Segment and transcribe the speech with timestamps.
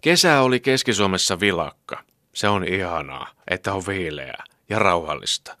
[0.00, 2.02] Kesä oli Keski-Suomessa vilakka.
[2.34, 5.56] Se on ihanaa, että on viileää ja rauhallista.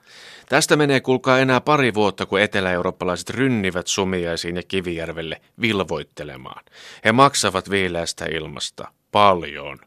[0.48, 6.64] Tästä menee kulkaa enää pari vuotta, kun etelä-eurooppalaiset rynnivät Sumiaisiin ja Kivijärvelle vilvoittelemaan.
[7.04, 9.78] He maksavat viileästä ilmasta paljon.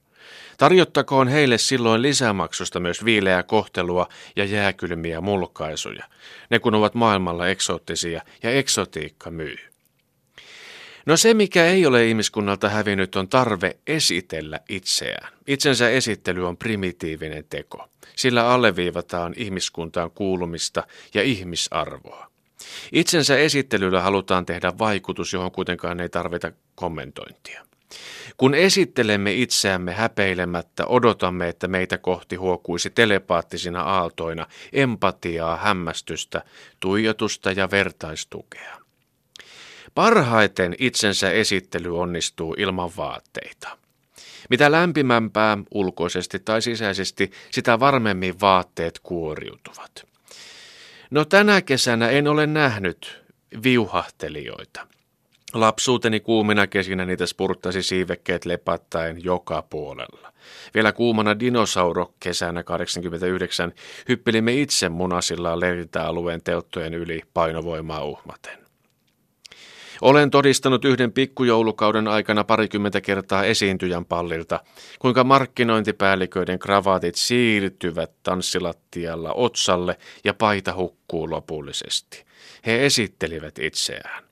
[0.58, 6.06] Tarjottakoon heille silloin lisämaksusta myös viileää kohtelua ja jääkylmiä mulkaisuja.
[6.50, 9.71] Ne kun ovat maailmalla eksoottisia ja eksotiikka myy.
[11.06, 15.34] No se, mikä ei ole ihmiskunnalta hävinnyt, on tarve esitellä itseään.
[15.48, 17.88] Itsensä esittely on primitiivinen teko.
[18.16, 20.84] Sillä alleviivataan ihmiskuntaan kuulumista
[21.14, 22.32] ja ihmisarvoa.
[22.92, 27.66] Itsensä esittelyllä halutaan tehdä vaikutus, johon kuitenkaan ei tarvita kommentointia.
[28.38, 36.42] Kun esittelemme itseämme häpeilemättä, odotamme, että meitä kohti huokuisi telepaattisina aaltoina empatiaa, hämmästystä,
[36.80, 38.81] tuijotusta ja vertaistukea.
[39.96, 43.78] Parhaiten itsensä esittely onnistuu ilman vaatteita.
[44.50, 50.08] Mitä lämpimämpää ulkoisesti tai sisäisesti, sitä varmemmin vaatteet kuoriutuvat.
[51.12, 53.22] No tänä kesänä en ole nähnyt
[53.64, 54.88] viuhahtelijoita.
[55.54, 60.34] Lapsuuteni kuumina kesinä niitä spurttasi siivekkeet lepattaen joka puolella.
[60.74, 63.74] Vielä kuumana dinosauro kesänä 89
[64.10, 68.61] hyppelimme itse munasillaan leiritäalueen telttojen yli painovoimaa uhmaten.
[70.02, 74.60] Olen todistanut yhden pikkujoulukauden aikana parikymmentä kertaa esiintyjän pallilta,
[75.00, 82.26] kuinka markkinointipäälliköiden kravaatit siirtyvät tanssilattialla otsalle ja paita hukkuu lopullisesti.
[82.66, 84.24] He esittelivät itseään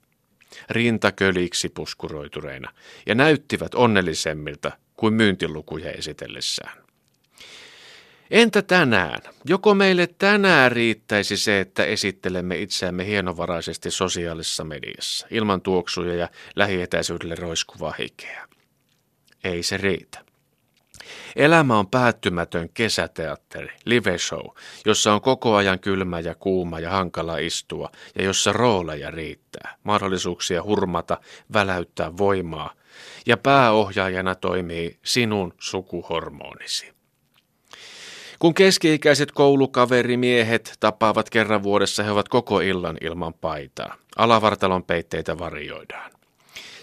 [0.70, 2.72] rintaköliksi puskuroitureina
[3.06, 6.89] ja näyttivät onnellisemmilta kuin myyntilukuja esitellessään.
[8.32, 9.22] Entä tänään?
[9.46, 17.36] Joko meille tänään riittäisi se, että esittelemme itseämme hienovaraisesti sosiaalisessa mediassa, ilman tuoksuja ja lähietäisyydelle
[17.36, 18.48] roiskuvaa hikeä?
[19.44, 20.20] Ei se riitä.
[21.36, 24.46] Elämä on päättymätön kesäteatteri, live show,
[24.86, 30.64] jossa on koko ajan kylmä ja kuuma ja hankala istua ja jossa rooleja riittää, mahdollisuuksia
[30.64, 31.18] hurmata,
[31.54, 32.74] väläyttää voimaa
[33.26, 36.99] ja pääohjaajana toimii sinun sukuhormonisi.
[38.40, 43.96] Kun keski-ikäiset koulukaverimiehet tapaavat kerran vuodessa, he ovat koko illan ilman paitaa.
[44.18, 46.12] Alavartalon peitteitä varjoidaan.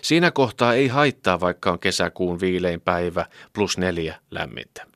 [0.03, 4.87] Siinä kohtaa ei haittaa, vaikka on kesäkuun viilein päivä plus neljä lämmintä.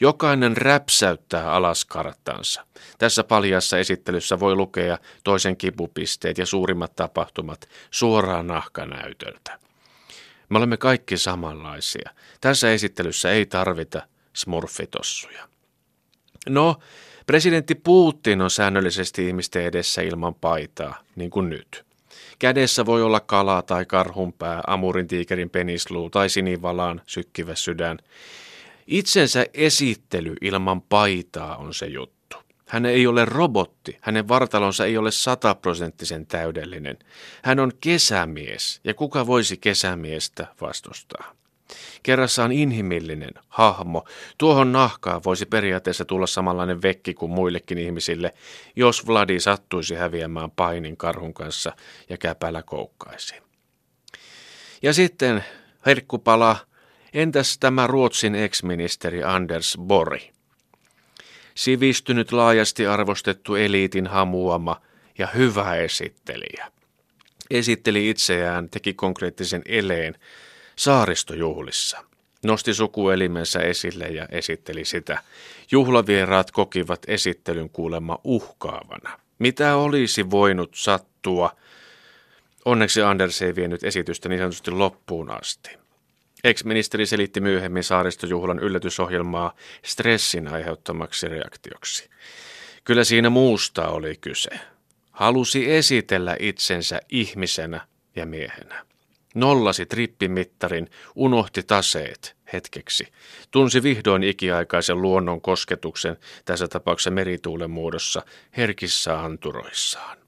[0.00, 2.66] Jokainen räpsäyttää alas karttansa.
[2.98, 9.58] Tässä paljassa esittelyssä voi lukea toisen kipupisteet ja suurimmat tapahtumat suoraan nahkanäytöltä.
[10.48, 12.10] Me olemme kaikki samanlaisia.
[12.40, 14.02] Tässä esittelyssä ei tarvita
[14.32, 15.55] smurfitossuja.
[16.48, 16.76] No,
[17.26, 21.84] presidentti Putin on säännöllisesti ihmisten edessä ilman paitaa, niin kuin nyt.
[22.38, 27.98] Kädessä voi olla kala tai karhunpää, amurin tiikerin penisluu tai sinivalaan sykkivä sydän.
[28.86, 32.36] Itsensä esittely ilman paitaa on se juttu.
[32.66, 36.98] Hän ei ole robotti, hänen vartalonsa ei ole sataprosenttisen täydellinen.
[37.42, 41.34] Hän on kesämies, ja kuka voisi kesämiestä vastustaa?
[42.02, 44.04] Kerrassaan inhimillinen hahmo.
[44.38, 48.32] Tuohon nahkaan voisi periaatteessa tulla samanlainen vekki kuin muillekin ihmisille,
[48.76, 51.72] jos Vladi sattuisi häviämään painin karhun kanssa
[52.08, 53.34] ja käpälä koukkaisi.
[54.82, 55.44] Ja sitten
[55.86, 56.56] herkkupala,
[57.12, 60.30] entäs tämä Ruotsin ex-ministeri Anders Bori?
[61.54, 64.80] Sivistynyt laajasti arvostettu eliitin hamuama
[65.18, 66.72] ja hyvä esittelijä.
[67.50, 70.14] Esitteli itseään, teki konkreettisen eleen,
[70.78, 72.04] saaristojuhlissa.
[72.44, 75.18] Nosti sukuelimensä esille ja esitteli sitä.
[75.70, 79.18] Juhlavieraat kokivat esittelyn kuulemma uhkaavana.
[79.38, 81.56] Mitä olisi voinut sattua?
[82.64, 85.70] Onneksi Anders ei vienyt esitystä niin sanotusti loppuun asti.
[86.44, 92.10] Ex-ministeri selitti myöhemmin saaristojuhlan yllätysohjelmaa stressin aiheuttamaksi reaktioksi.
[92.84, 94.50] Kyllä siinä muusta oli kyse.
[95.10, 97.86] Halusi esitellä itsensä ihmisenä
[98.16, 98.86] ja miehenä.
[99.36, 103.12] Nollasi trippimittarin, unohti taseet hetkeksi.
[103.50, 108.22] Tunsi vihdoin ikiaikaisen luonnon kosketuksen, tässä tapauksessa merituulen muodossa,
[108.56, 110.18] herkissä anturoissaan.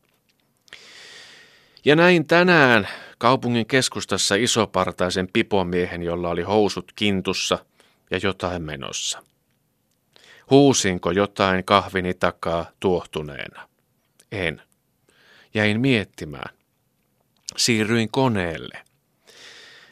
[1.84, 2.88] Ja näin tänään
[3.18, 7.58] kaupungin keskustassa isopartaisen pipomiehen, jolla oli housut kintussa
[8.10, 9.22] ja jotain menossa.
[10.50, 13.68] Huusinko jotain kahvini takaa tuohtuneena?
[14.32, 14.62] En.
[15.54, 16.54] Jäin miettimään.
[17.56, 18.87] Siirryin koneelle.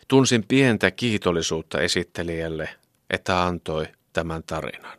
[0.08, 2.68] Tunsin pientä kiitollisuutta esittelijälle,
[3.10, 4.98] että antoi tämän tarinan.